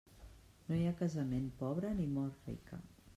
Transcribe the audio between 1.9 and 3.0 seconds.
ni mort rica.